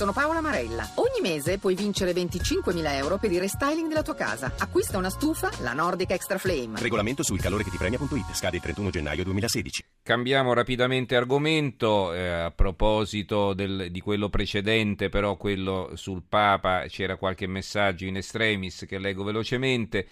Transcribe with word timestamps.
Sono 0.00 0.14
Paola 0.14 0.40
Marella. 0.40 0.92
Ogni 0.94 1.20
mese 1.20 1.58
puoi 1.58 1.74
vincere 1.74 2.12
25.000 2.12 2.94
euro 2.94 3.18
per 3.18 3.30
il 3.32 3.38
restyling 3.38 3.86
della 3.86 4.00
tua 4.00 4.14
casa. 4.14 4.50
Acquista 4.56 4.96
una 4.96 5.10
stufa, 5.10 5.50
la 5.60 5.74
Nordic 5.74 6.12
Extra 6.12 6.38
Flame. 6.38 6.80
Regolamento 6.80 7.22
sul 7.22 7.38
calore 7.38 7.64
che 7.64 7.70
ti 7.70 7.76
premia.it. 7.76 8.32
Scade 8.32 8.56
il 8.56 8.62
31 8.62 8.88
gennaio 8.88 9.24
2016. 9.24 9.84
Cambiamo 10.02 10.54
rapidamente 10.54 11.16
argomento. 11.16 12.14
Eh, 12.14 12.26
a 12.26 12.50
proposito 12.50 13.52
del, 13.52 13.90
di 13.90 14.00
quello 14.00 14.30
precedente, 14.30 15.10
però 15.10 15.36
quello 15.36 15.90
sul 15.96 16.22
Papa, 16.26 16.86
c'era 16.88 17.16
qualche 17.16 17.46
messaggio 17.46 18.06
in 18.06 18.16
extremis 18.16 18.86
che 18.88 18.98
leggo 18.98 19.22
velocemente. 19.22 20.06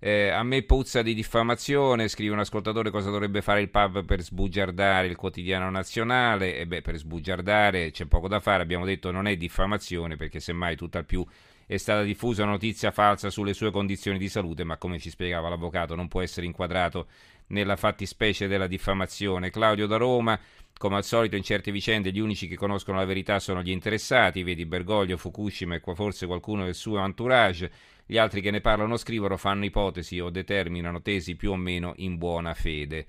Eh, 0.00 0.28
a 0.28 0.44
me 0.44 0.62
puzza 0.62 1.02
di 1.02 1.12
diffamazione, 1.12 2.06
scrive 2.06 2.32
un 2.32 2.38
ascoltatore 2.38 2.90
cosa 2.90 3.10
dovrebbe 3.10 3.42
fare 3.42 3.60
il 3.60 3.68
pub 3.68 4.04
per 4.04 4.22
sbugiardare 4.22 5.08
il 5.08 5.16
quotidiano 5.16 5.70
nazionale. 5.70 6.56
E 6.56 6.66
beh, 6.66 6.82
per 6.82 6.96
sbugiardare 6.96 7.90
c'è 7.90 8.06
poco 8.06 8.28
da 8.28 8.38
fare, 8.38 8.62
abbiamo 8.62 8.84
detto 8.84 9.10
non 9.10 9.26
è 9.26 9.36
diffamazione 9.36 10.16
perché 10.16 10.38
semmai 10.38 10.76
tutt'al 10.76 11.04
più 11.04 11.26
è 11.68 11.76
stata 11.76 12.02
diffusa 12.02 12.46
notizia 12.46 12.90
falsa 12.90 13.28
sulle 13.28 13.52
sue 13.52 13.70
condizioni 13.70 14.16
di 14.16 14.30
salute, 14.30 14.64
ma 14.64 14.78
come 14.78 14.98
ci 14.98 15.10
spiegava 15.10 15.50
l'avvocato 15.50 15.94
non 15.94 16.08
può 16.08 16.22
essere 16.22 16.46
inquadrato 16.46 17.08
nella 17.48 17.76
fattispecie 17.76 18.46
della 18.46 18.66
diffamazione. 18.66 19.50
Claudio 19.50 19.86
da 19.86 19.98
Roma, 19.98 20.40
come 20.78 20.96
al 20.96 21.04
solito 21.04 21.36
in 21.36 21.42
certe 21.42 21.70
vicende 21.70 22.10
gli 22.10 22.20
unici 22.20 22.48
che 22.48 22.56
conoscono 22.56 22.96
la 22.96 23.04
verità 23.04 23.38
sono 23.38 23.60
gli 23.60 23.70
interessati, 23.70 24.42
vedi 24.42 24.64
Bergoglio, 24.64 25.18
Fukushima 25.18 25.74
e 25.74 25.82
forse 25.94 26.26
qualcuno 26.26 26.64
del 26.64 26.74
suo 26.74 27.04
entourage. 27.04 27.70
Gli 28.06 28.16
altri 28.16 28.40
che 28.40 28.50
ne 28.50 28.62
parlano 28.62 28.96
scrivono 28.96 29.36
fanno 29.36 29.66
ipotesi 29.66 30.18
o 30.20 30.30
determinano 30.30 31.02
tesi 31.02 31.36
più 31.36 31.50
o 31.50 31.56
meno 31.56 31.92
in 31.96 32.16
buona 32.16 32.54
fede. 32.54 33.08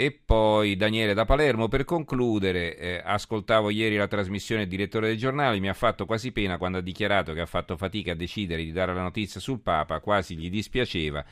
E 0.00 0.12
poi 0.12 0.76
Daniele 0.76 1.12
da 1.12 1.24
Palermo, 1.24 1.66
per 1.66 1.84
concludere, 1.84 2.76
eh, 2.76 3.02
ascoltavo 3.04 3.68
ieri 3.68 3.96
la 3.96 4.06
trasmissione 4.06 4.60
del 4.60 4.70
direttore 4.70 5.08
del 5.08 5.16
giornale, 5.16 5.58
mi 5.58 5.68
ha 5.68 5.74
fatto 5.74 6.06
quasi 6.06 6.30
pena 6.30 6.56
quando 6.56 6.78
ha 6.78 6.80
dichiarato 6.80 7.32
che 7.32 7.40
ha 7.40 7.46
fatto 7.46 7.76
fatica 7.76 8.12
a 8.12 8.14
decidere 8.14 8.62
di 8.62 8.70
dare 8.70 8.94
la 8.94 9.02
notizia 9.02 9.40
sul 9.40 9.58
Papa, 9.58 9.98
quasi 9.98 10.36
gli 10.36 10.50
dispiaceva. 10.50 11.24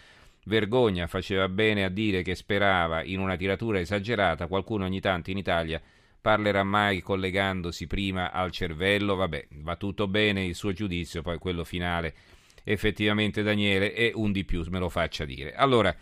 Vergogna, 0.47 1.07
faceva 1.07 1.49
bene 1.49 1.85
a 1.85 1.89
dire 1.89 2.23
che 2.23 2.35
sperava 2.35 3.05
in 3.05 3.21
una 3.21 3.37
tiratura 3.37 3.79
esagerata, 3.79 4.49
qualcuno 4.49 4.85
ogni 4.85 4.99
tanto 4.99 5.31
in 5.31 5.39
Italia 5.39 5.81
parlerà 6.21 6.65
mai 6.65 7.03
collegandosi 7.03 7.87
prima 7.87 8.33
al 8.33 8.51
cervello, 8.51 9.15
vabbè, 9.15 9.47
va 9.59 9.77
tutto 9.77 10.09
bene 10.09 10.45
il 10.45 10.57
suo 10.57 10.73
giudizio, 10.73 11.23
poi 11.23 11.39
quello 11.39 11.63
finale 11.63 12.15
effettivamente 12.69 13.45
Daniele 13.45 13.93
è 13.93 14.11
un 14.13 14.33
di 14.33 14.45
più, 14.45 14.65
me 14.71 14.81
lo 14.81 14.89
faccia 14.89 15.25
dire. 15.25 15.55
Allora, 15.55 15.95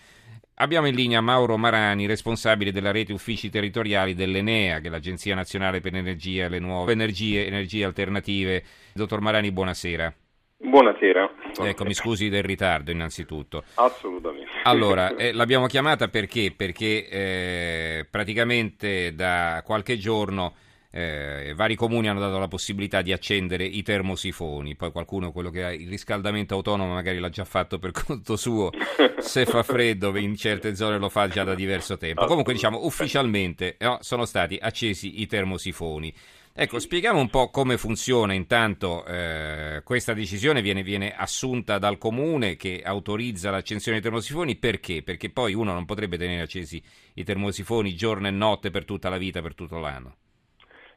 abbiamo 0.56 0.86
in 0.86 0.94
linea 0.94 1.20
Mauro 1.20 1.56
Marani, 1.56 2.06
responsabile 2.06 2.72
della 2.72 2.91
rete 2.91 3.12
uffici 3.12 3.50
territoriali 3.50 4.14
dell'Enea, 4.14 4.80
che 4.80 4.88
è 4.88 4.91
l'Agenzia 4.91 5.34
Nazionale 5.34 5.80
per 5.80 5.92
l'Energia 5.92 6.44
e 6.44 6.48
le 6.48 6.58
Nuove 6.58 6.92
Energie, 6.92 7.46
Energie 7.46 7.84
Alternative. 7.84 8.62
Dottor 8.92 9.20
Marani, 9.20 9.50
buonasera. 9.50 10.14
Buonasera. 10.56 11.30
Ecco, 11.62 11.84
mi 11.84 11.94
scusi 11.94 12.28
del 12.28 12.42
ritardo 12.42 12.91
innanzitutto. 12.91 13.64
Assolutamente. 13.74 14.50
Allora, 14.62 15.14
eh, 15.16 15.33
l'abbiamo 15.33 15.66
chiamata 15.66 16.08
perché? 16.08 16.52
Perché 16.56 17.08
eh, 17.08 18.06
praticamente 18.11 19.14
da 19.14 19.62
qualche 19.64 19.98
giorno 19.98 20.55
eh, 20.96 21.54
vari 21.56 21.74
comuni 21.74 22.08
hanno 22.08 22.20
dato 22.20 22.38
la 22.38 22.46
possibilità 22.46 23.02
di 23.02 23.12
accendere 23.12 23.64
i 23.64 23.82
termosifoni, 23.82 24.76
poi 24.76 24.92
qualcuno 24.92 25.32
quello 25.32 25.50
che 25.50 25.64
ha 25.64 25.72
il 25.72 25.88
riscaldamento 25.88 26.54
autonomo 26.54 26.94
magari 26.94 27.18
l'ha 27.18 27.30
già 27.30 27.44
fatto 27.44 27.80
per 27.80 27.90
conto 28.06 28.36
suo, 28.36 28.70
se 29.18 29.44
fa 29.44 29.64
freddo 29.64 30.16
in 30.16 30.36
certe 30.36 30.76
zone 30.76 30.98
lo 30.98 31.08
fa 31.08 31.26
già 31.26 31.42
da 31.42 31.56
diverso 31.56 31.96
tempo. 31.96 32.26
Comunque 32.26 32.52
diciamo 32.52 32.84
ufficialmente 32.84 33.76
no, 33.80 33.98
sono 34.02 34.24
stati 34.24 34.56
accesi 34.60 35.20
i 35.20 35.26
termosifoni. 35.26 36.14
Ecco, 36.56 36.78
spieghiamo 36.78 37.18
un 37.18 37.28
po' 37.28 37.50
come 37.50 37.76
funziona 37.76 38.32
intanto 38.32 39.04
eh, 39.04 39.80
questa 39.82 40.14
decisione, 40.14 40.62
viene, 40.62 40.84
viene, 40.84 41.12
assunta 41.12 41.78
dal 41.78 41.98
comune 41.98 42.54
che 42.54 42.82
autorizza 42.84 43.50
l'accensione 43.50 43.98
dei 43.98 44.08
termosifoni, 44.08 44.54
perché? 44.54 45.02
Perché 45.02 45.30
poi 45.30 45.54
uno 45.54 45.72
non 45.72 45.84
potrebbe 45.86 46.16
tenere 46.16 46.42
accesi 46.42 46.80
i 47.14 47.24
termosifoni 47.24 47.96
giorno 47.96 48.28
e 48.28 48.30
notte 48.30 48.70
per 48.70 48.84
tutta 48.84 49.08
la 49.08 49.18
vita, 49.18 49.42
per 49.42 49.56
tutto 49.56 49.80
l'anno. 49.80 50.18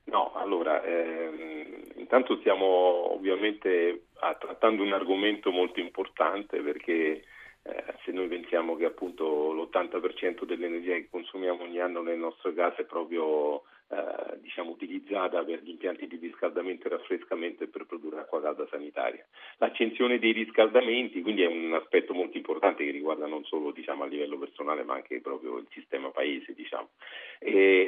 No, 0.09 0.31
allora, 0.35 0.81
ehm, 0.83 1.83
intanto 1.95 2.37
stiamo 2.37 3.13
ovviamente 3.13 4.07
ah, 4.19 4.35
trattando 4.35 4.81
un 4.81 4.93
argomento 4.93 5.51
molto 5.51 5.81
importante 5.81 6.61
perché 6.61 7.23
eh, 7.63 7.83
se 8.05 8.11
noi 8.11 8.27
pensiamo 8.29 8.77
che 8.77 8.85
appunto 8.85 9.51
l'80% 9.51 10.45
dell'energia 10.45 10.93
che 10.93 11.09
consumiamo 11.09 11.63
ogni 11.63 11.79
anno 11.79 12.01
nelle 12.01 12.15
nostre 12.15 12.53
case 12.53 12.83
è 12.83 12.85
proprio 12.85 13.63
eh, 13.89 14.37
diciamo, 14.41 14.71
utilizzata 14.71 15.41
per 15.43 15.61
gli 15.63 15.69
impianti 15.69 16.07
di 16.07 16.17
riscaldamento 16.17 16.87
e 16.87 16.89
raffrescamento 16.89 17.63
e 17.63 17.67
per 17.67 17.85
produrre 17.85 18.19
acqua 18.19 18.41
calda 18.41 18.67
sanitaria. 18.69 19.25
L'accensione 19.59 20.19
dei 20.19 20.33
riscaldamenti 20.33 21.21
quindi 21.21 21.43
è 21.43 21.47
un 21.47 21.73
aspetto 21.73 22.13
molto 22.13 22.35
importante 22.35 22.83
che 22.83 22.91
riguarda 22.91 23.27
non 23.27 23.45
solo 23.45 23.71
diciamo, 23.71 24.03
a 24.03 24.07
livello 24.07 24.37
personale 24.37 24.83
ma 24.83 24.95
anche 24.95 25.21
proprio 25.21 25.57
il 25.57 25.67
sistema 25.71 26.09
paese. 26.09 26.53
Diciamo. 26.53 26.89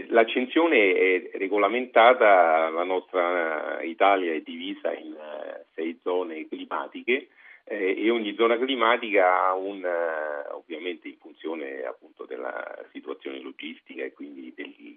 l'accensione 0.08 0.94
è 0.94 1.32
regolamentata, 1.38 2.70
la 2.70 2.84
nostra 2.84 3.82
Italia 3.82 4.34
è 4.34 4.40
divisa 4.40 4.94
in 4.94 5.12
uh, 5.12 5.66
sei 5.74 6.00
zone 6.02 6.48
climatiche 6.48 7.28
eh, 7.66 7.96
e 7.98 8.10
ogni 8.10 8.36
zona 8.36 8.58
climatica 8.58 9.48
ha 9.48 9.54
un, 9.54 9.86
ovviamente 10.52 11.08
in 11.08 11.18
funzione 11.18 11.84
appunto 11.84 12.26
della 12.26 12.86
situazione 12.92 13.40
logistica 13.42 14.04
e 14.04 14.14
quindi 14.14 14.54
clima 14.54 14.89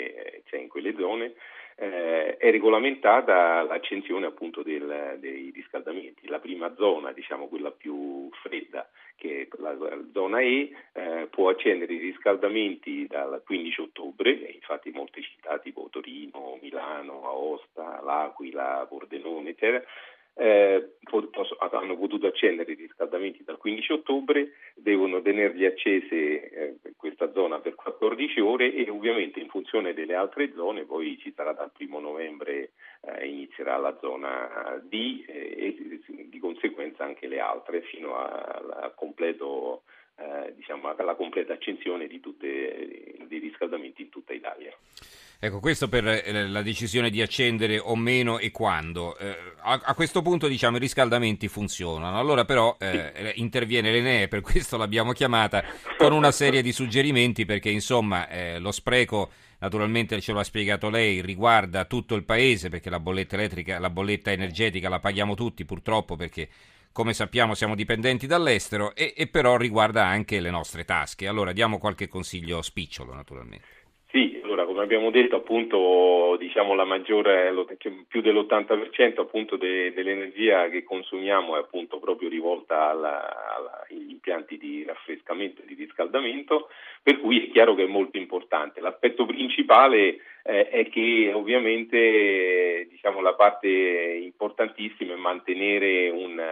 che 0.00 0.42
c'è 0.48 0.56
in 0.56 0.68
quelle 0.68 0.94
zone, 0.96 1.34
eh, 1.76 2.36
è 2.36 2.50
regolamentata 2.50 3.62
l'accensione 3.62 4.26
appunto 4.26 4.62
del, 4.62 5.16
dei 5.18 5.50
riscaldamenti. 5.54 6.28
La 6.28 6.38
prima 6.38 6.74
zona, 6.76 7.12
diciamo 7.12 7.48
quella 7.48 7.70
più 7.70 8.28
fredda, 8.42 8.88
che 9.16 9.42
è 9.42 9.56
la, 9.60 9.72
la 9.74 10.04
zona 10.12 10.40
E, 10.40 10.70
eh, 10.92 11.28
può 11.30 11.48
accendere 11.48 11.94
i 11.94 11.98
riscaldamenti 11.98 13.06
dal 13.06 13.42
15 13.44 13.80
ottobre, 13.80 14.30
infatti 14.30 14.90
molte 14.90 15.22
città 15.22 15.58
tipo 15.58 15.88
Torino, 15.90 16.58
Milano, 16.60 17.24
Aosta, 17.24 18.00
L'Aquila, 18.02 18.86
Pordenone, 18.88 19.50
eccetera, 19.50 19.82
eh, 20.34 20.89
hanno 21.70 21.96
potuto 21.96 22.26
accendere 22.26 22.72
i 22.72 22.76
riscaldamenti 22.76 23.42
dal 23.44 23.58
15 23.58 23.92
ottobre, 23.92 24.52
devono 24.74 25.20
tenerli 25.22 25.66
accese 25.66 26.50
eh, 26.50 26.76
questa 26.96 27.32
zona 27.32 27.60
per 27.60 27.74
14 27.74 28.40
ore 28.40 28.72
e 28.74 28.88
ovviamente 28.88 29.40
in 29.40 29.48
funzione 29.48 29.94
delle 29.94 30.14
altre 30.14 30.52
zone 30.54 30.84
poi 30.84 31.18
ci 31.18 31.32
sarà 31.34 31.52
dal 31.52 31.70
1 31.76 31.98
novembre 31.98 32.72
eh, 33.02 33.26
inizierà 33.26 33.76
la 33.76 33.96
zona 34.00 34.80
D 34.82 35.24
eh, 35.26 35.54
e 35.56 36.00
di 36.28 36.38
conseguenza 36.38 37.04
anche 37.04 37.26
le 37.26 37.40
altre 37.40 37.82
fino 37.82 38.16
al 38.16 38.92
completo 38.94 39.82
eh, 40.16 40.52
diciamo, 40.54 40.94
alla 40.94 41.14
completa 41.14 41.54
accensione 41.54 42.06
di 42.06 42.20
tutte, 42.20 43.16
dei 43.26 43.38
riscaldamenti 43.38 44.02
in 44.02 44.08
tutta 44.10 44.34
Italia. 44.34 44.70
Ecco, 45.42 45.58
questo 45.58 45.88
per 45.88 46.06
eh, 46.06 46.48
la 46.48 46.60
decisione 46.60 47.08
di 47.08 47.22
accendere 47.22 47.78
o 47.78 47.96
meno 47.96 48.38
e 48.38 48.50
quando. 48.50 49.16
Eh, 49.16 49.34
a, 49.62 49.80
a, 49.84 49.94
questo 49.94 50.20
punto 50.20 50.46
diciamo 50.46 50.76
i 50.76 50.80
riscaldamenti 50.80 51.48
funzionano, 51.48 52.18
allora 52.18 52.44
però 52.44 52.76
eh, 52.78 53.32
interviene 53.36 53.90
l'Enee, 53.90 54.28
per 54.28 54.42
questo 54.42 54.76
l'abbiamo 54.76 55.12
chiamata, 55.12 55.64
con 55.96 56.12
una 56.12 56.30
serie 56.30 56.60
di 56.60 56.72
suggerimenti 56.72 57.46
perché 57.46 57.70
insomma 57.70 58.28
eh, 58.28 58.58
lo 58.58 58.70
spreco 58.70 59.30
naturalmente 59.60 60.20
ce 60.20 60.32
lo 60.32 60.40
ha 60.40 60.44
spiegato 60.44 60.90
lei, 60.90 61.22
riguarda 61.22 61.86
tutto 61.86 62.16
il 62.16 62.24
paese 62.24 62.68
perché 62.68 62.90
la 62.90 63.00
bolletta 63.00 63.36
elettrica, 63.36 63.78
la 63.78 63.88
bolletta 63.88 64.30
energetica 64.30 64.90
la 64.90 65.00
paghiamo 65.00 65.34
tutti 65.34 65.64
purtroppo 65.64 66.16
perché 66.16 66.50
come 66.92 67.14
sappiamo 67.14 67.54
siamo 67.54 67.74
dipendenti 67.74 68.26
dall'estero 68.26 68.94
e, 68.94 69.14
e 69.16 69.26
però 69.28 69.56
riguarda 69.56 70.04
anche 70.04 70.38
le 70.38 70.50
nostre 70.50 70.84
tasche. 70.84 71.28
Allora 71.28 71.52
diamo 71.52 71.78
qualche 71.78 72.08
consiglio 72.08 72.60
spicciolo 72.60 73.14
naturalmente. 73.14 73.79
Sì, 74.12 74.40
allora 74.42 74.64
come 74.64 74.82
abbiamo 74.82 75.10
detto 75.10 75.36
appunto 75.36 76.36
diciamo 76.36 76.74
la 76.74 76.84
maggiore, 76.84 77.54
più 78.08 78.20
dell'80% 78.20 79.20
appunto 79.20 79.56
de, 79.56 79.92
dell'energia 79.92 80.68
che 80.68 80.82
consumiamo 80.82 81.54
è 81.54 81.60
appunto 81.60 82.00
proprio 82.00 82.28
rivolta 82.28 82.90
agli 83.86 84.10
impianti 84.10 84.58
di 84.58 84.82
raffrescamento 84.84 85.62
e 85.62 85.66
di 85.66 85.74
riscaldamento, 85.74 86.70
per 87.00 87.20
cui 87.20 87.46
è 87.46 87.50
chiaro 87.52 87.76
che 87.76 87.84
è 87.84 87.86
molto 87.86 88.18
importante. 88.18 88.80
L'aspetto 88.80 89.26
principale 89.26 90.18
eh, 90.42 90.68
è 90.68 90.88
che 90.88 91.30
ovviamente 91.32 92.88
diciamo, 92.90 93.20
la 93.20 93.34
parte 93.34 93.68
importantissima 93.68 95.12
è 95.12 95.16
mantenere 95.16 96.08
un, 96.08 96.42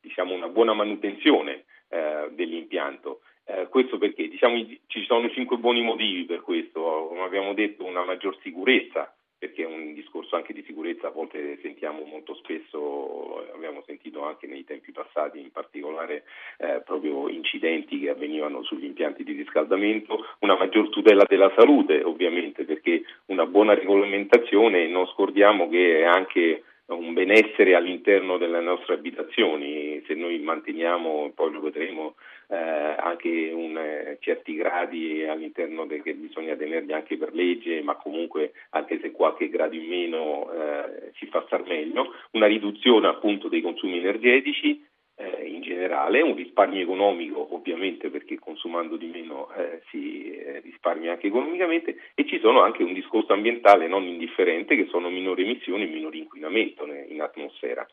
diciamo, 0.00 0.34
una 0.34 0.48
buona 0.48 0.72
manutenzione 0.72 1.66
eh, 1.88 2.30
dell'impianto. 2.32 3.20
Eh, 3.46 3.68
questo 3.68 3.98
perché 3.98 4.28
diciamo, 4.28 4.56
ci 4.86 5.04
sono 5.04 5.28
cinque 5.30 5.58
buoni 5.58 5.82
motivi 5.82 6.24
per 6.24 6.40
questo, 6.40 7.06
come 7.08 7.22
abbiamo 7.22 7.52
detto 7.52 7.84
una 7.84 8.04
maggior 8.04 8.36
sicurezza 8.42 9.14
perché 9.44 9.62
è 9.62 9.66
un 9.66 9.92
discorso 9.92 10.36
anche 10.36 10.54
di 10.54 10.62
sicurezza, 10.64 11.08
a 11.08 11.10
volte 11.10 11.58
sentiamo 11.60 12.02
molto 12.04 12.34
spesso, 12.36 13.46
abbiamo 13.52 13.82
sentito 13.84 14.24
anche 14.24 14.46
nei 14.46 14.64
tempi 14.64 14.90
passati 14.90 15.38
in 15.38 15.50
particolare 15.50 16.24
eh, 16.56 16.80
proprio 16.82 17.28
incidenti 17.28 18.00
che 18.00 18.08
avvenivano 18.08 18.62
sugli 18.62 18.84
impianti 18.84 19.22
di 19.22 19.32
riscaldamento, 19.32 20.24
una 20.38 20.56
maggior 20.56 20.88
tutela 20.88 21.24
della 21.28 21.52
salute 21.58 22.02
ovviamente 22.02 22.64
perché 22.64 23.02
una 23.26 23.44
buona 23.44 23.74
regolamentazione 23.74 24.86
non 24.88 25.06
scordiamo 25.08 25.68
che 25.68 25.98
è 25.98 26.04
anche 26.04 26.62
un 26.86 27.14
benessere 27.14 27.74
all'interno 27.74 28.36
delle 28.36 28.60
nostre 28.60 28.94
abitazioni, 28.94 30.02
se 30.06 30.14
noi 30.14 30.38
manteniamo, 30.38 31.32
poi 31.34 31.52
lo 31.52 31.60
vedremo, 31.60 32.14
eh, 32.48 32.56
anche 32.56 33.50
un, 33.54 33.76
eh, 33.78 34.18
certi 34.20 34.54
gradi 34.54 35.24
all'interno 35.24 35.86
del, 35.86 36.02
che 36.02 36.14
bisogna 36.14 36.54
tenerli 36.56 36.92
anche 36.92 37.16
per 37.16 37.32
legge, 37.32 37.82
ma 37.82 37.96
comunque 37.96 38.52
anche 38.70 39.00
se 39.00 39.12
qualche 39.12 39.48
grado 39.48 39.74
in 39.74 39.86
meno 39.86 40.50
eh, 40.52 41.12
ci 41.14 41.26
fa 41.26 41.42
star 41.46 41.64
meglio, 41.66 42.12
una 42.32 42.46
riduzione 42.46 43.08
appunto 43.08 43.48
dei 43.48 43.62
consumi 43.62 43.98
energetici 43.98 44.84
eh, 45.16 45.46
in 45.46 45.62
generale, 45.62 46.22
un 46.22 46.34
risparmio 46.34 46.80
economico 46.80 47.54
ovviamente 47.54 48.10
perché 48.10 48.38
consumando 48.38 48.96
di 48.96 49.06
meno 49.06 49.48
eh, 49.56 49.82
si 49.90 50.32
eh, 50.32 50.60
risparmia 50.60 51.12
anche 51.12 51.28
economicamente 51.28 51.96
e 52.14 52.26
ci 52.26 52.40
sono 52.40 52.62
anche 52.62 52.82
un 52.82 52.92
discorso 52.92 53.32
ambientale 53.32 53.86
non 53.86 54.04
indifferente 54.04 54.74
che 54.74 54.86
sono 54.90 55.10
minori 55.10 55.42
emissioni 55.42 55.84
e 55.84 55.86
minore 55.86 56.18
inquinamento 56.18 56.86
in 57.08 57.20
atmosfera. 57.20 57.86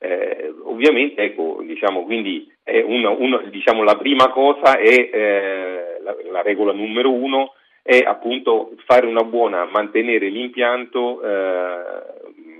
Eh, 0.00 0.54
ovviamente, 0.62 1.22
ecco, 1.22 1.60
diciamo, 1.64 2.04
quindi 2.04 2.48
una, 2.84 3.10
una, 3.10 3.38
diciamo, 3.50 3.82
la 3.82 3.96
prima 3.96 4.28
cosa 4.30 4.78
è 4.78 5.10
eh, 5.12 5.98
la, 6.00 6.16
la, 6.30 6.42
regola 6.42 6.72
numero 6.72 7.10
uno 7.10 7.54
è 7.82 8.04
appunto 8.04 8.74
fare 8.86 9.06
una 9.06 9.24
buona, 9.24 9.64
mantenere 9.64 10.28
l'impianto 10.28 11.20
eh, 11.22 11.82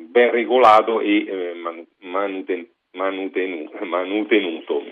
ben 0.08 0.30
regolato 0.32 1.00
e 1.00 1.52
manuten- 2.00 2.66
manutenuto, 3.08 3.84
manutenuto 3.84 4.82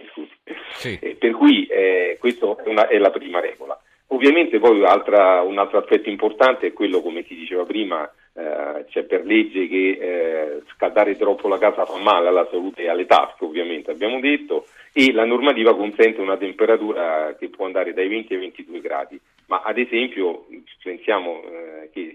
sì. 0.72 0.98
eh, 1.00 1.16
per 1.18 1.32
cui 1.32 1.66
eh, 1.66 2.16
questa 2.20 2.54
è, 2.62 2.70
è, 2.70 2.98
la 2.98 3.10
prima 3.10 3.40
regola. 3.40 3.78
Ovviamente 4.08 4.60
poi 4.60 4.84
altra, 4.84 5.42
un 5.42 5.58
altro 5.58 5.78
aspetto 5.78 6.08
importante 6.08 6.68
è 6.68 6.72
quello, 6.72 7.02
come 7.02 7.24
si 7.24 7.34
diceva 7.34 7.64
prima, 7.64 8.08
eh, 8.34 8.84
c'è 8.88 9.02
per 9.02 9.24
legge 9.24 9.66
che 9.66 9.98
eh, 10.00 10.62
scaldare 10.74 11.16
troppo 11.16 11.48
la 11.48 11.58
casa 11.58 11.84
fa 11.84 11.98
male 11.98 12.28
alla 12.28 12.46
salute 12.48 12.82
e 12.82 12.88
alle 12.88 13.06
tasche, 13.06 13.44
ovviamente 13.44 13.90
abbiamo 13.90 14.20
detto, 14.20 14.66
e 14.92 15.12
la 15.12 15.24
normativa 15.24 15.74
consente 15.74 16.20
una 16.20 16.36
temperatura 16.36 17.34
che 17.36 17.48
può 17.48 17.66
andare 17.66 17.92
dai 17.92 18.06
20 18.06 18.34
ai 18.34 18.40
22 18.40 18.80
gradi, 18.80 19.20
ma 19.46 19.62
ad 19.64 19.76
esempio 19.76 20.46
pensiamo 20.82 21.42
eh, 21.42 21.90
che 21.92 22.05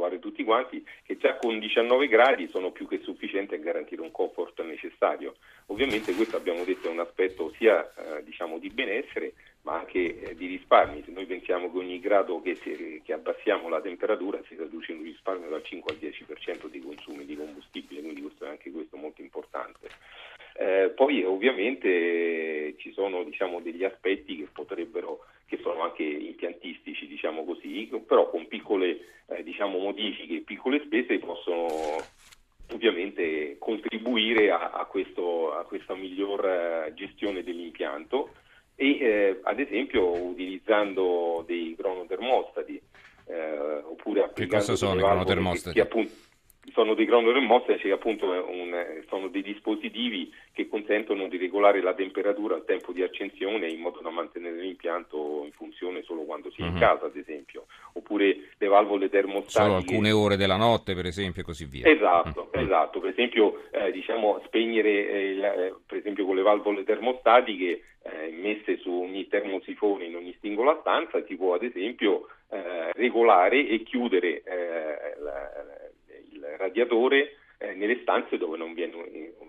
provare 0.00 0.18
tutti 0.18 0.42
quanti, 0.42 0.82
che 1.04 1.18
già 1.18 1.36
con 1.36 1.58
19 1.58 2.08
gradi 2.08 2.48
sono 2.48 2.70
più 2.70 2.88
che 2.88 3.00
sufficienti 3.02 3.54
a 3.54 3.58
garantire 3.58 4.00
un 4.00 4.10
comfort 4.10 4.62
necessario. 4.62 5.34
Ovviamente 5.66 6.14
questo 6.14 6.36
abbiamo 6.38 6.64
detto 6.64 6.88
è 6.88 6.90
un 6.90 7.00
aspetto 7.00 7.52
sia 7.58 7.84
eh, 7.94 8.24
diciamo, 8.24 8.58
di 8.58 8.70
benessere 8.70 9.34
ma 9.62 9.78
anche 9.78 10.20
eh, 10.20 10.34
di 10.34 10.46
risparmi. 10.46 11.02
Se 11.04 11.12
noi 11.12 11.26
pensiamo 11.26 11.70
che 11.70 11.76
ogni 11.76 12.00
grado 12.00 12.40
che, 12.40 12.54
si, 12.56 13.02
che, 13.04 13.12
abbassiamo 13.12 13.68
la 13.68 13.82
temperatura 13.82 14.40
si 14.48 14.56
traduce 14.56 14.92
in 14.92 14.98
un 14.98 15.04
risparmio 15.04 15.50
dal 15.50 15.62
5 15.62 15.92
al 15.92 15.98
10% 16.00 16.66
dei 16.70 16.80
consumi 16.80 17.26
di 17.26 17.36
combustibile, 17.36 18.00
quindi 18.00 18.22
questo 18.22 18.46
è 18.46 18.48
anche 18.48 18.70
questo 18.70 18.96
molto 18.96 19.20
importante. 19.20 19.88
Eh, 20.60 20.90
poi 20.94 21.24
ovviamente 21.24 22.74
ci 22.76 22.92
sono 22.92 23.24
diciamo, 23.24 23.60
degli 23.60 23.82
aspetti 23.82 24.36
che 24.36 24.48
potrebbero, 24.52 25.20
che 25.46 25.58
sono 25.62 25.80
anche 25.80 26.02
impiantistici, 26.02 27.06
diciamo 27.06 27.46
così, 27.46 27.88
però 28.06 28.28
con 28.28 28.46
piccole 28.46 28.98
eh, 29.28 29.42
diciamo, 29.42 29.78
modifiche, 29.78 30.42
piccole 30.42 30.82
spese 30.84 31.18
possono 31.18 31.66
ovviamente 32.74 33.56
contribuire 33.58 34.50
a, 34.50 34.72
a, 34.72 34.84
questo, 34.84 35.54
a 35.54 35.64
questa 35.64 35.94
miglior 35.94 36.44
eh, 36.44 36.92
gestione 36.92 37.42
dell'impianto 37.42 38.28
e 38.74 38.98
eh, 39.00 39.40
ad 39.42 39.60
esempio 39.60 40.12
utilizzando 40.12 41.42
dei 41.46 41.74
cronotermostati 41.74 42.78
eh, 43.28 43.80
oppure 43.82 44.24
applicando 44.24 44.34
che 44.34 44.72
cosa 44.72 44.76
sono 44.76 45.00
i 45.00 45.02
cronotermostati? 45.02 45.74
Che, 45.74 45.80
che 45.80 45.86
appunto 45.88 46.12
sono 47.00 47.04
dei 47.04 47.06
cronotermostati 47.06 47.78
che 47.80 47.92
appunto 47.92 48.26
un, 48.26 49.02
sono 49.08 49.28
dei 49.28 49.42
dispositivi 49.42 50.32
che 50.52 50.68
consentono 50.68 51.28
di 51.28 51.38
regolare 51.38 51.80
la 51.80 51.94
temperatura 51.94 52.56
al 52.56 52.64
tempo 52.64 52.92
di 52.92 53.02
accensione 53.02 53.68
in 53.68 53.80
modo 53.80 54.00
da 54.00 54.10
mantenere 54.10 54.60
l'impianto 54.60 55.42
in 55.44 55.52
funzione 55.52 56.02
solo 56.02 56.22
quando 56.22 56.50
si 56.50 56.62
è 56.62 56.66
in 56.66 56.72
mhm. 56.72 56.78
casa 56.78 57.06
ad 57.06 57.16
esempio 57.16 57.66
oppure 57.94 58.50
le 58.58 58.66
valvole 58.66 59.08
termostatiche 59.08 59.62
solo 59.62 59.76
alcune 59.76 60.10
ore 60.10 60.36
della 60.36 60.56
notte 60.56 60.94
per 60.94 61.06
esempio 61.06 61.42
e 61.42 61.44
così 61.44 61.64
via 61.64 61.86
esatto, 61.86 62.50
uh-huh. 62.52 62.60
esatto. 62.60 63.00
per 63.00 63.10
esempio 63.10 63.62
eh, 63.70 63.90
diciamo 63.92 64.40
spegnere 64.46 64.90
eh, 64.90 65.38
eh, 65.38 65.74
per 65.86 65.98
esempio 65.98 66.24
con 66.24 66.36
le 66.36 66.42
valvole 66.42 66.84
termostatiche 66.84 67.82
eh, 68.02 68.30
messe 68.30 68.78
su 68.78 68.90
ogni 68.90 69.28
termosifone 69.28 70.04
in 70.06 70.16
ogni 70.16 70.36
singola 70.40 70.78
stanza 70.80 71.22
si 71.26 71.36
può 71.36 71.54
ad 71.54 71.62
esempio 71.62 72.28
eh, 72.50 72.90
regolare 72.92 73.66
e 73.66 73.82
chiudere 73.82 74.42
la, 75.20 75.79
radiatore 76.60 77.36
eh, 77.58 77.74
nelle 77.74 78.00
stanze 78.00 78.38
dove 78.38 78.56
non 78.56 78.72
viene, 78.72 78.94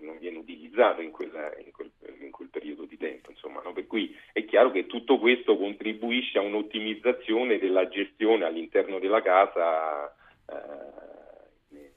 non 0.00 0.18
viene 0.18 0.36
utilizzato 0.36 1.00
in, 1.00 1.10
quella, 1.10 1.50
in, 1.64 1.72
quel, 1.72 1.90
in, 2.20 2.30
quel, 2.30 2.48
periodo 2.48 2.84
di 2.84 2.98
tempo. 2.98 3.30
Insomma, 3.30 3.62
no? 3.62 3.72
Per 3.72 3.86
cui 3.86 4.14
è 4.32 4.44
chiaro 4.44 4.70
che 4.70 4.86
tutto 4.86 5.18
questo 5.18 5.56
contribuisce 5.56 6.38
a 6.38 6.42
un'ottimizzazione 6.42 7.58
della 7.58 7.88
gestione 7.88 8.44
all'interno 8.44 8.98
della 8.98 9.22
casa 9.22 10.14
eh, 10.46 11.76
in 11.76 11.88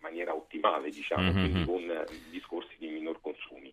maniera 0.00 0.34
ottimale, 0.34 0.90
diciamo, 0.90 1.32
mm-hmm. 1.32 1.40
quindi 1.40 1.64
con 1.64 2.04
discorsi 2.30 2.74
di 2.78 2.88
minor 2.88 3.20
consumi. 3.22 3.72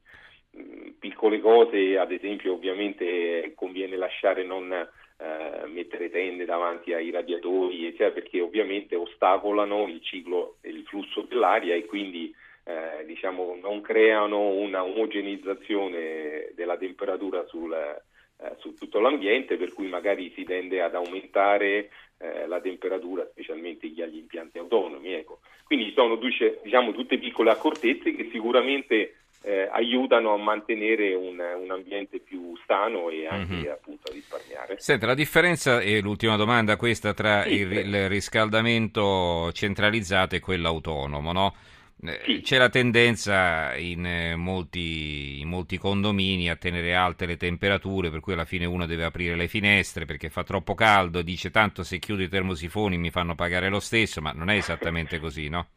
Mm, 0.58 0.92
piccole 1.00 1.42
cose, 1.42 1.98
ad 1.98 2.14
esempio, 2.14 2.54
ovviamente 2.54 3.52
conviene 3.56 3.98
lasciare 3.98 4.46
non 4.46 4.88
eh, 5.20 5.68
mettere 5.68 6.10
tende 6.10 6.46
davanti 6.46 6.94
ai 6.94 7.10
radiatori, 7.10 7.86
eccetera, 7.86 8.12
perché 8.12 8.40
ovviamente 8.42 8.96
ostacolano 8.96 9.88
il 9.88 10.02
ciclo 10.02 10.58
e 10.62 10.70
il 10.70 10.84
flusso 10.86 11.22
dell'aria 11.22 11.76
e 11.76 11.86
quindi 11.86 12.34
eh, 12.64 13.06
diciamo, 13.06 13.58
non 13.62 13.82
creano 13.82 14.50
una 14.50 14.84
omogenizzazione 14.84 16.52
della 16.54 16.78
temperatura 16.78 17.46
sul, 17.48 17.74
eh, 17.74 18.56
su 18.60 18.74
tutto 18.76 19.00
l'ambiente, 19.00 19.58
per 19.58 19.74
cui 19.74 19.88
magari 19.88 20.32
si 20.36 20.44
tende 20.44 20.82
ad 20.82 20.94
aumentare 20.94 21.90
eh, 22.20 22.46
la 22.46 22.60
temperatura, 22.60 23.28
specialmente 23.32 23.88
agli 23.88 24.18
impianti 24.18 24.58
autonomi. 24.58 25.14
Ecco. 25.14 25.40
Quindi 25.64 25.92
sono 25.94 26.18
diciamo, 26.18 26.92
tutte 26.92 27.18
piccole 27.18 27.52
accortezze 27.52 28.14
che 28.14 28.30
sicuramente 28.32 29.16
eh, 29.48 29.70
aiutano 29.72 30.34
a 30.34 30.38
mantenere 30.38 31.16
un, 31.16 31.40
un, 31.40 31.72
ambiente 31.72 32.20
più 32.20 32.54
sano 32.68 33.10
e 33.10 33.28
anche 33.28 33.54
mm-hmm. 33.54 33.72
appunto 33.72 34.12
a 34.12 34.14
risparmiare. 34.14 34.76
Senta, 34.78 35.06
la 35.06 35.14
differenza, 35.14 35.80
e 35.80 36.02
l'ultima 36.02 36.36
domanda 36.36 36.76
questa, 36.76 37.14
tra 37.14 37.44
sì, 37.44 37.54
il, 37.54 37.72
il, 37.72 38.10
riscaldamento 38.10 39.50
centralizzato 39.54 40.36
e 40.36 40.42
quello 40.42 40.68
autonomo, 40.68 41.32
no? 41.32 41.56
Eh, 42.04 42.20
sì. 42.26 42.42
C'è 42.42 42.58
la 42.58 42.68
tendenza 42.68 43.74
in 43.78 44.06
eh, 44.06 44.36
molti, 44.36 45.40
in 45.40 45.48
molti, 45.48 45.78
condomini 45.78 46.50
a 46.50 46.58
tenere 46.58 46.94
alte 46.94 47.26
le 47.26 47.38
temperature, 47.38 48.10
per 48.10 48.20
cui 48.20 48.34
alla 48.34 48.44
fine 48.44 48.66
uno 48.66 48.86
deve 48.86 49.06
aprire 49.06 49.38
le 49.38 49.48
finestre 49.48 50.04
perché 50.04 50.30
fa 50.30 50.44
troppo 50.44 50.76
caldo, 50.76 51.22
dice 51.22 51.52
tanto 51.52 51.84
se 51.84 52.00
chiudo 52.00 52.22
i 52.22 52.28
termosifoni 52.28 52.98
mi 52.98 53.12
fanno 53.12 53.34
pagare 53.34 53.70
lo 53.70 53.80
stesso, 53.80 54.20
ma 54.20 54.34
non 54.34 54.50
è 54.50 54.58
esattamente 54.58 55.20
così, 55.20 55.48
no? 55.48 55.68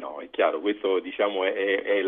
No, 0.00 0.18
è 0.18 0.30
chiaro, 0.30 0.60
questo 0.60 0.98
diciamo, 0.98 1.44
è, 1.44 1.52
è, 1.52 2.02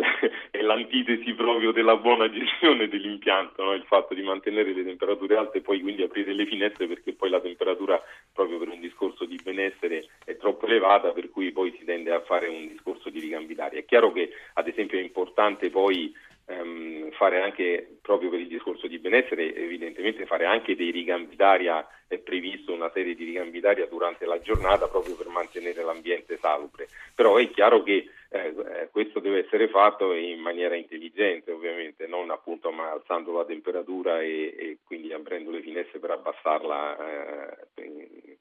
è, 0.50 0.61
l'antitesi 0.62 1.34
proprio 1.34 1.72
della 1.72 1.96
buona 1.96 2.30
gestione 2.30 2.88
dell'impianto, 2.88 3.62
no? 3.62 3.75
il 3.75 3.84
fatto 3.84 4.14
di 4.14 4.22
mantenere 4.22 4.72
le 4.72 4.82
temperature 4.82 5.37
alte 5.37 5.58
e 5.58 5.61
poi 5.61 5.82
quindi 5.82 6.02
aprire 6.02 6.32
le 6.32 6.46
finestre 6.46 6.87
perché 6.87 7.12
poi 7.12 7.28
la 7.28 7.42
temperatura 7.42 8.02
proprio 8.32 8.58
per 8.58 8.68
un 8.68 8.80
discorso 8.80 9.26
di 9.26 9.38
benessere 9.44 10.08
è 10.25 10.38
troppo 10.38 10.64
elevata 10.64 11.11
per 11.11 11.28
cui 11.28 11.52
poi 11.52 11.75
si 11.78 11.84
tende 11.84 12.12
a 12.12 12.22
fare 12.22 12.49
un 12.49 12.66
discorso 12.66 13.11
di 13.11 13.20
ricambi 13.20 13.54
d'aria. 13.54 13.80
È 13.80 13.84
chiaro 13.84 14.11
che 14.11 14.30
ad 14.54 14.68
esempio 14.68 14.99
è 14.99 15.02
importante 15.02 15.68
poi 15.68 16.11
ehm, 16.46 17.11
fare 17.12 17.40
anche, 17.42 17.99
proprio 18.00 18.30
per 18.30 18.40
il 18.40 18.49
discorso 18.49 18.87
di 18.87 18.99
benessere, 18.99 19.54
evidentemente 19.54 20.26
fare 20.26 20.44
anche 20.46 20.75
dei 20.76 20.90
ricambi 20.90 21.37
d'aria, 21.37 21.87
è 22.06 22.18
previsto 22.18 22.72
una 22.72 22.90
serie 22.92 23.14
di 23.14 23.25
ricambi 23.25 23.61
d'aria 23.61 23.87
durante 23.87 24.26
la 24.26 24.40
giornata 24.40 24.88
proprio 24.88 25.16
per 25.16 25.28
mantenere 25.28 25.82
l'ambiente 25.82 26.38
salubre, 26.38 26.88
però 27.14 27.37
è 27.37 27.50
chiaro 27.50 27.82
che 27.82 28.08
eh, 28.28 28.88
questo 28.90 29.20
deve 29.20 29.44
essere 29.44 29.68
fatto 29.68 30.12
in 30.12 30.40
maniera 30.40 30.75
intelligente 30.75 31.52
ovviamente, 31.52 32.06
non 32.06 32.30
appunto 32.30 32.68
alzando 32.68 33.32
la 33.32 33.44
temperatura 33.44 34.20
e, 34.20 34.54
e 34.56 34.78
quindi 34.84 35.12
aprendo 35.12 35.50
le 35.50 35.61
finestre 35.61 35.99
per 35.99 36.11
abbassarla, 36.11 37.56
eh, 37.75 38.31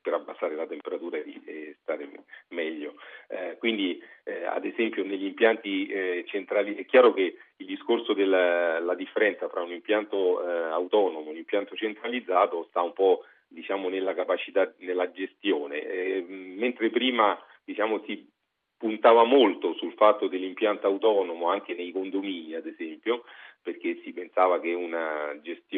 per 0.00 0.14
abbassare 0.14 0.54
la 0.54 0.66
temperatura 0.66 1.18
e, 1.18 1.76
stare 1.82 2.08
meglio. 2.48 2.94
Eh, 3.28 3.56
quindi 3.58 4.02
eh, 4.24 4.44
ad 4.44 4.64
esempio 4.64 5.04
negli 5.04 5.24
impianti 5.24 5.86
eh, 5.86 6.24
centrali 6.26 6.74
è 6.76 6.84
chiaro 6.84 7.12
che 7.12 7.36
il 7.56 7.66
discorso 7.66 8.12
della 8.12 8.94
differenza 8.94 9.48
tra 9.48 9.62
un 9.62 9.72
impianto 9.72 10.40
autonomo 10.40 11.26
e 11.26 11.30
un 11.30 11.36
impianto 11.36 11.74
centralizzato 11.74 12.66
sta 12.70 12.82
un 12.82 12.92
po' 12.92 13.24
diciamo, 13.48 13.88
nella 13.88 14.14
capacità, 14.14 14.72
nella 14.78 15.10
gestione. 15.10 15.80
Eh, 15.82 16.24
mentre 16.28 16.90
prima 16.90 17.38
diciamo, 17.64 18.02
si 18.06 18.30
puntava 18.76 19.24
molto 19.24 19.74
sul 19.74 19.94
fatto 19.94 20.28
dell'impianto 20.28 20.86
autonomo 20.86 21.50
anche 21.50 21.74
nei 21.74 21.90
condomini, 21.90 22.54
ad 22.54 22.66
esempio, 22.66 23.24
perché 23.60 24.00
si 24.04 24.12
pensava 24.12 24.60
che 24.60 24.72
una 24.72 25.36
gestione 25.42 25.77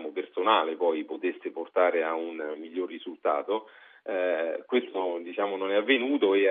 diciamo, 0.00 0.12
personale 0.12 0.76
poi 0.76 1.04
potesse 1.04 1.50
portare 1.50 2.02
a 2.02 2.14
un 2.14 2.54
miglior 2.56 2.88
risultato. 2.88 3.68
Eh, 4.02 4.64
questo 4.66 5.18
diciamo, 5.22 5.56
non 5.56 5.70
è 5.70 5.76
avvenuto 5.76 6.34
e 6.34 6.44
eh, 6.44 6.50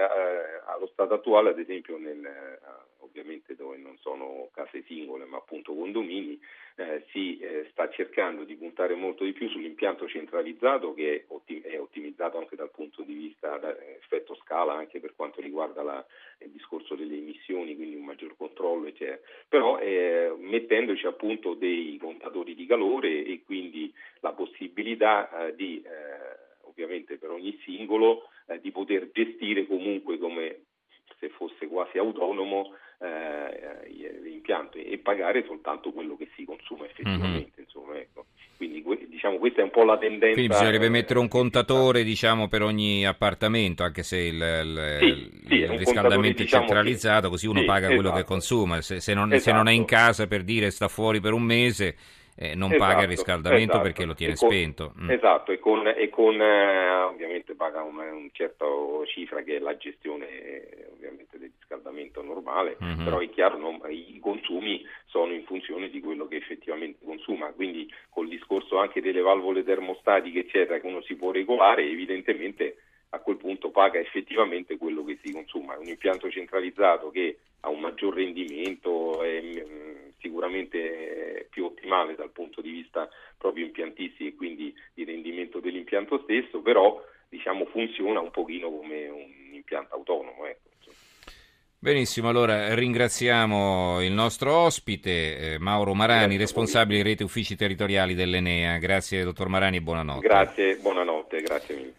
allo 0.67 0.87
stato 0.91 1.15
attuale, 1.15 1.49
ad 1.49 1.59
esempio, 1.59 1.97
nel, 1.97 2.19
ovviamente 3.09 3.55
dove 3.55 3.77
non 3.77 3.97
sono 3.97 4.49
case 4.53 4.83
singole 4.87 5.25
ma 5.25 5.37
appunto 5.37 5.73
condomini, 5.73 6.39
eh, 6.75 7.03
si 7.11 7.37
eh, 7.39 7.67
sta 7.71 7.89
cercando 7.89 8.43
di 8.43 8.55
puntare 8.55 8.95
molto 8.95 9.25
di 9.25 9.33
più 9.33 9.49
sull'impianto 9.49 10.07
centralizzato 10.07 10.93
che 10.93 11.15
è, 11.15 11.23
ottim- 11.27 11.63
è 11.63 11.79
ottimizzato 11.79 12.37
anche 12.37 12.55
dal 12.55 12.71
punto 12.71 13.01
di 13.01 13.13
vista 13.13 13.57
dell'effetto 13.57 14.35
scala 14.35 14.73
anche 14.73 14.99
per 14.99 15.13
quanto 15.15 15.41
riguarda 15.41 15.83
la, 15.83 16.05
il 16.39 16.51
discorso 16.51 16.95
delle 16.95 17.17
emissioni, 17.17 17.75
quindi 17.75 17.95
un 17.95 18.05
maggior 18.05 18.35
controllo 18.37 18.87
eccetera, 18.87 19.19
però 19.47 19.79
eh, 19.79 20.33
mettendoci 20.37 21.05
appunto 21.05 21.53
dei 21.53 21.97
contatori 21.99 22.55
di 22.55 22.65
calore 22.65 23.25
e 23.25 23.41
quindi 23.43 23.93
la 24.21 24.31
possibilità 24.31 25.47
eh, 25.47 25.55
di 25.55 25.81
eh, 25.81 26.47
ovviamente 26.61 27.17
per 27.17 27.31
ogni 27.31 27.59
singolo 27.63 28.29
eh, 28.47 28.59
di 28.61 28.71
poter 28.71 29.09
gestire 29.11 29.67
comunque 29.67 30.17
come 30.17 30.61
se 31.19 31.29
fosse 31.29 31.67
quasi 31.67 31.97
autonomo 31.97 32.73
eh, 33.01 34.19
l'impianto 34.21 34.77
e 34.77 34.97
pagare 34.97 35.43
soltanto 35.45 35.91
quello 35.91 36.15
che 36.17 36.29
si 36.35 36.43
consuma 36.43 36.85
effettivamente. 36.85 37.51
Mm-hmm. 37.55 37.63
Insomma, 37.65 37.97
ecco. 37.97 38.25
Quindi 38.57 38.83
diciamo, 39.07 39.37
questa 39.37 39.61
è 39.61 39.63
un 39.63 39.69
po' 39.69 39.83
la 39.83 39.97
tendenza. 39.97 40.33
Quindi 40.33 40.47
bisognerebbe 40.47 40.87
eh, 40.87 40.89
mettere 40.89 41.19
un 41.19 41.29
contatore 41.29 42.03
diciamo, 42.03 42.49
per 42.49 42.61
ogni 42.61 43.05
appartamento, 43.05 43.83
anche 43.83 44.03
se 44.03 44.17
il, 44.17 44.35
il, 44.35 44.97
sì, 44.99 45.47
sì, 45.47 45.53
il 45.55 45.69
riscaldamento 45.77 46.41
è 46.41 46.43
diciamo, 46.45 46.65
centralizzato, 46.65 47.29
così 47.29 47.47
uno 47.47 47.59
sì, 47.59 47.65
paga 47.65 47.87
quello 47.87 48.01
esatto. 48.01 48.17
che 48.17 48.23
consuma. 48.25 48.81
Se, 48.81 48.99
se, 48.99 49.13
non, 49.13 49.31
esatto. 49.31 49.43
se, 49.43 49.51
non, 49.53 49.67
è 49.67 49.71
in 49.71 49.83
esatto. 49.83 49.95
casa 49.95 50.27
per 50.27 50.43
dire 50.43 50.71
sta 50.71 50.89
fuori 50.89 51.21
per 51.21 51.31
un 51.31 51.43
mese, 51.43 51.95
eh, 52.35 52.55
non 52.55 52.73
esatto, 52.73 52.89
paga 52.89 53.01
il 53.03 53.07
riscaldamento 53.07 53.71
esatto. 53.71 53.83
perché 53.83 54.05
lo 54.05 54.13
tiene 54.13 54.35
con, 54.35 54.49
spento. 54.49 54.93
Mm. 54.99 55.09
Esatto, 55.09 55.51
e 55.53 55.59
con, 55.59 55.87
e 55.87 56.09
con 56.09 56.41
eh, 56.41 56.89
ovviamente 57.03 57.55
paga 57.55 57.81
una 57.81 58.03
un 58.11 58.29
certa 58.33 58.65
cifra 59.05 59.41
che 59.41 59.55
è 59.55 59.59
la 59.59 59.75
gestione 59.77 60.25
ovviamente 60.93 61.37
del 61.37 61.48
riscaldamento 61.89 62.23
normale, 62.23 62.77
mm-hmm. 62.81 63.03
però 63.03 63.19
è 63.19 63.29
chiaro 63.29 63.57
non, 63.57 63.81
i 63.89 64.19
consumi 64.19 64.85
sono 65.05 65.33
in 65.33 65.43
funzione 65.43 65.89
di 65.89 65.99
quello 65.99 66.27
che 66.27 66.37
effettivamente 66.37 67.03
consuma, 67.03 67.51
quindi 67.51 67.91
col 68.09 68.29
discorso 68.29 68.77
anche 68.77 69.01
delle 69.01 69.21
valvole 69.21 69.63
termostatiche 69.63 70.39
eccetera 70.39 70.79
che 70.79 70.87
uno 70.87 71.01
si 71.01 71.15
può 71.15 71.31
regolare, 71.31 71.83
evidentemente 71.83 72.77
a 73.09 73.19
quel 73.19 73.37
punto 73.37 73.71
paga 73.71 73.99
effettivamente 73.99 74.77
quello 74.77 75.03
che 75.03 75.17
si 75.23 75.31
consuma. 75.31 75.73
È 75.73 75.79
un 75.79 75.87
impianto 75.87 76.29
centralizzato 76.29 77.09
che 77.09 77.39
ha 77.61 77.69
un 77.69 77.79
maggior 77.79 78.13
rendimento, 78.13 79.23
è 79.23 79.41
mm, 79.41 80.09
sicuramente 80.19 81.47
più 81.49 81.65
ottimale 81.65 82.13
dal 82.15 82.29
punto 82.29 82.61
di 82.61 82.69
vista 82.69 83.09
proprio 83.35 83.65
impiantistico 83.65 84.29
e 84.29 84.35
quindi 84.35 84.73
di 84.93 85.05
rendimento 85.05 85.59
dell'impianto 85.59 86.21
stesso, 86.21 86.61
però 86.61 87.03
diciamo, 87.27 87.65
funziona 87.65 88.19
un 88.19 88.29
pochino 88.29 88.69
come 88.69 89.07
un 89.07 89.53
impianto 89.53 89.95
autonomo. 89.95 90.45
Ecco. 90.45 90.68
Benissimo, 91.81 92.27
allora 92.27 92.75
ringraziamo 92.75 94.03
il 94.03 94.11
nostro 94.11 94.53
ospite 94.53 95.53
eh, 95.53 95.59
Mauro 95.59 95.93
Marani, 95.93 96.35
responsabile 96.35 97.01
di 97.01 97.09
rete 97.09 97.23
uffici 97.23 97.55
territoriali 97.55 98.15
dell'Enea. 98.15 98.77
Grazie 98.79 99.23
dottor 99.23 99.47
Marani 99.47 99.77
e 99.77 99.81
buonanotte. 99.81 100.27
Grazie, 100.27 100.75
buonanotte, 100.75 101.41
grazie 101.41 101.75
mille. 101.75 101.87